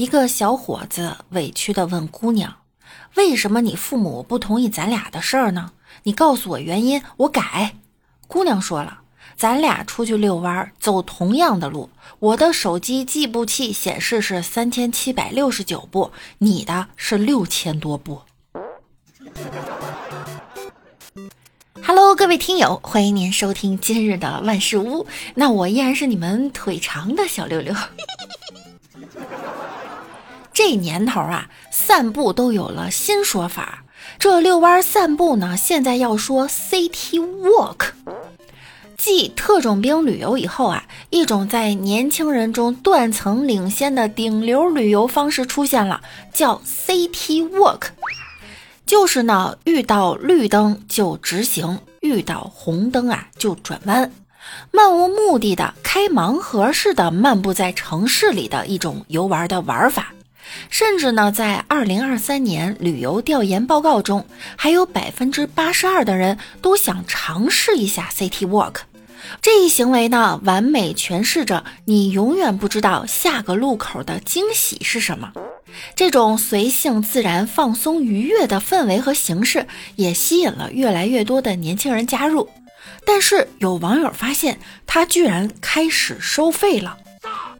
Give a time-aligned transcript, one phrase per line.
[0.00, 2.56] 一个小伙子委屈地问姑娘
[3.16, 5.72] ：“为什么你父母不同意咱俩的事儿呢？
[6.04, 7.76] 你告诉我原因，我改。”
[8.26, 9.02] 姑娘说了
[9.36, 18.22] ：“咱俩出去遛弯，走同样的路，我的手机计步器显示是三千七百六十九步，你的是六千多步。”
[21.84, 25.06] Hello，各位听友，欢迎您收听今日的万事屋。
[25.34, 27.74] 那我依然是你们腿长的小六六。
[30.62, 33.82] 这年头啊，散步都有了新说法。
[34.18, 37.92] 这遛弯散步呢，现在要说 City Walk。
[38.98, 47.84] 继特种兵旅游以后啊，一种在年轻人中断层领先的顶流旅游方式出现了，叫 City Walk。
[48.84, 54.12] 就是呢，遇到绿灯就直行，遇到红灯啊就转弯，
[54.70, 60.12] 漫无目的的开盲盒似的漫步在城市里的一种游玩的玩法。
[60.68, 68.76] 甚至呢，在二零二三年旅游调研报告中，还有百分之八十二的人都想尝试一下 City Walk。
[69.42, 75.32] 这一行为呢，完美诠释着你永远不知道下个路口的惊喜是什么。
[75.94, 82.48] 这种随性、自然、放松、愉悦的氛围和形式，也吸引了越来越多的年轻人加入。
[83.06, 86.98] 但是有网友发现，它居然开始收费了。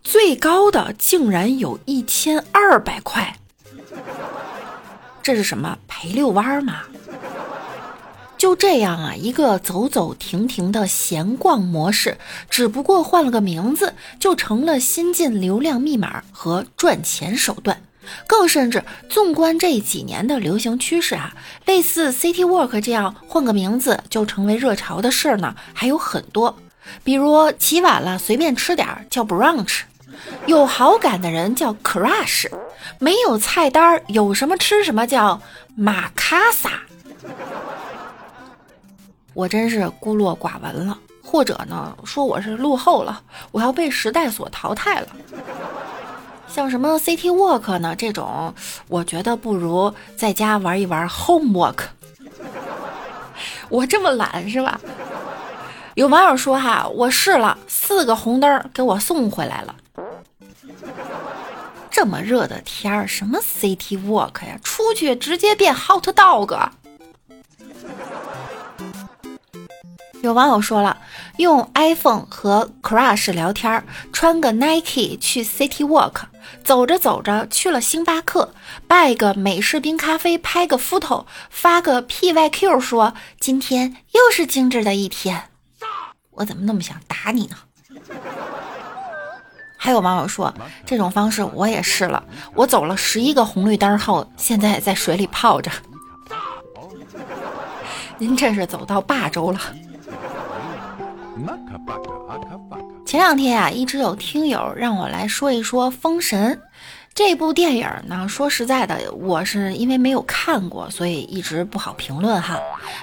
[0.02, 3.36] 最高的竟然有一千二百块，
[5.22, 6.82] 这是什么陪遛弯吗？
[8.36, 12.16] 就这样啊，一个走走停停的闲逛模式，
[12.48, 17.82] 只不过换了个名字，就成了新晋流量密码和赚钱手段。
[18.26, 21.34] 更甚至，纵观这几年的流行趋势啊，
[21.66, 26.56] 类似 City Walk 这样换个名字就成为热潮的事儿呢，还有很多。
[27.04, 29.82] 比如起晚了随便吃点儿叫 brunch。
[30.46, 32.50] 有好感的人叫 crush，
[32.98, 35.40] 没有菜单有什么吃什么叫
[35.76, 36.70] 马卡萨。
[39.34, 43.22] 我真是孤陋寡闻了，或者呢说我是落后了，
[43.52, 45.08] 我要被时代所淘汰了。
[46.48, 48.52] 像什么 city walk 呢这种，
[48.88, 51.78] 我觉得不如在家玩一玩 homework。
[53.70, 54.80] 我这么懒是吧？
[55.94, 59.74] 有网友说哈，我试了四个红灯给我送回来了。
[62.00, 64.58] 这么热的天儿，什么 City Walk 呀？
[64.64, 66.70] 出去直接变 Hot Dog。
[70.22, 70.96] 有网友说了，
[71.36, 73.84] 用 iPhone 和 Crush 聊天，
[74.14, 76.22] 穿个 Nike 去 City Walk，
[76.64, 78.54] 走着走着去了星巴克，
[78.86, 85.50] 拜个美式冰咖啡，拍个 photo，发个 PYQ，说今天又是精致的一天。
[86.30, 87.56] 我怎么那么想打你呢？
[89.82, 90.52] 还有网友说，
[90.84, 92.22] 这种方式我也试了，
[92.54, 95.70] 我走了十一个红绿灯后，现在在水里泡着。
[98.18, 99.58] 您这是走到霸州了。
[103.06, 106.54] 前两天啊，一直有听友让我来说一说《封神》
[107.14, 108.28] 这部电影呢。
[108.28, 112.58] 说实在的，我是因为没有看过，所以一直不好评论哈。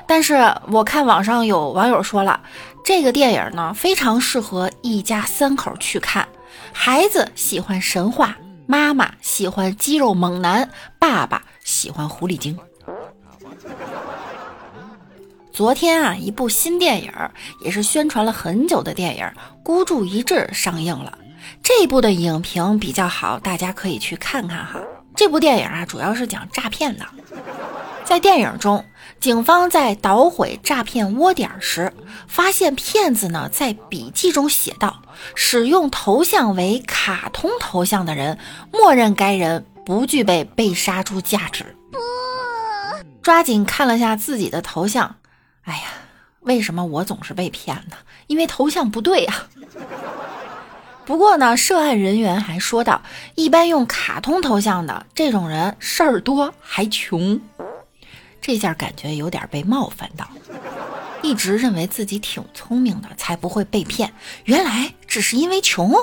[0.05, 2.39] 但是我看网上有网友说了，
[2.85, 6.27] 这个电影呢非常适合一家三口去看。
[6.79, 12.55] 孩子喜欢神话，妈妈喜欢肌肉猛男，爸爸喜欢狐狸精。
[15.51, 17.11] 昨天啊，一部新电影
[17.61, 19.25] 也是宣传了很久的电影
[19.63, 21.17] 《孤注一掷》上映了。
[21.63, 24.79] 这部的影评比较好，大家可以去看看哈。
[25.16, 27.03] 这部电影啊，主要是讲诈骗的。
[28.07, 28.85] 在电影中，
[29.19, 31.91] 警方在捣毁诈骗窝点时，
[32.25, 35.01] 发现骗子呢在笔记中写道
[35.35, 38.40] ：“使用头像为卡通头像的人，
[38.72, 41.75] 默认该人不具备被杀猪价值。”
[43.22, 45.17] 抓紧看了下自己的头像，
[45.63, 45.84] 哎呀，
[46.40, 47.97] 为什么我总是被骗呢？
[48.28, 49.50] 因为头像不对啊。
[51.06, 53.01] 不过呢，涉案人员还说到
[53.35, 57.37] ：“一般用卡通头像的这种人，事儿多还穷。”
[58.47, 60.26] 这下感觉有点被冒犯到，
[61.22, 64.14] 一直认为自己挺聪明的，才不会被骗，
[64.46, 65.94] 原来只是因为穷。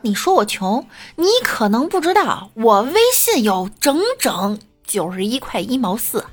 [0.00, 0.84] 你说我穷，
[1.14, 6.26] 你可能不知道，我微信有整整九十一块一毛四。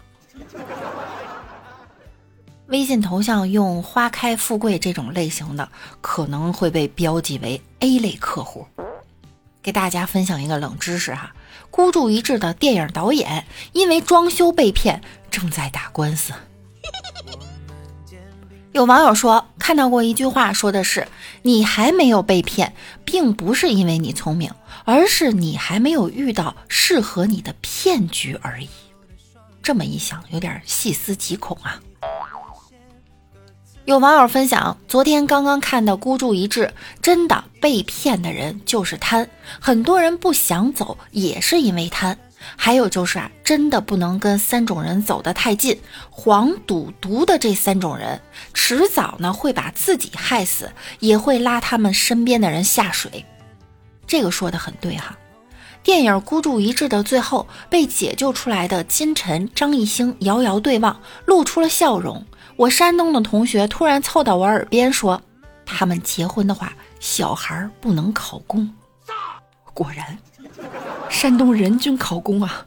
[2.70, 5.70] 微信头像用“花开富贵”这种类型的，
[6.02, 8.66] 可能会被标记为 A 类客户。
[9.68, 11.36] 给大家分享一个冷知识哈。
[11.70, 16.32] 孤注一掷的电影导演因为装修被骗，正在打官司。
[18.72, 21.10] 有网友说看到过一句话，说的是
[21.42, 22.74] 你还没有被骗，
[23.04, 24.54] 并不是因为你聪明，
[24.86, 28.70] 而是你还没有遇到适合你的骗局而已。
[29.62, 31.82] 这么一想，有点细思极恐啊。
[33.88, 36.70] 有网友分享，昨天刚刚看到孤注一掷，
[37.02, 39.26] 真的被骗的人就是贪，
[39.62, 42.18] 很多人不想走也是因为贪。
[42.58, 45.80] 还有就是啊，真的不能跟三种人走得太近，
[46.10, 48.20] 黄赌毒的这三种人，
[48.54, 50.70] 迟早呢会把自己害死，
[51.00, 53.24] 也会拉他们身边的人下水。
[54.06, 55.18] 这个说的很对哈。
[55.82, 62.26] 电影《孤注一掷》的最后，被解救出来的金晨、张艺兴遥遥对望，露出了笑容。
[62.58, 65.22] 我山东的同学突然凑到我耳边说
[65.64, 68.74] ：“他们结婚的话，小孩不能考公。”
[69.74, 70.18] 果然。
[71.10, 72.66] 山东人均考公啊！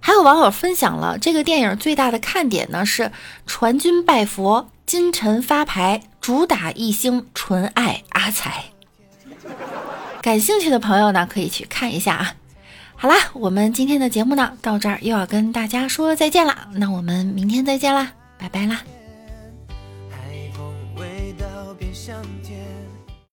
[0.00, 3.12] 还有网友分享了这个电影最大的看点呢，是
[3.46, 8.64] 传君拜佛，金晨发牌，主打一星纯爱阿财。
[10.22, 12.34] 感兴趣的朋友呢，可以去看一下啊。
[13.00, 16.68] 好啦，我们今天的节目呢，到这儿又要跟大家说再见啦。
[16.74, 18.82] 那我们明天再见啦，拜拜啦。
[20.10, 20.18] 海
[20.52, 21.46] 风味道
[21.78, 22.47] 变香甜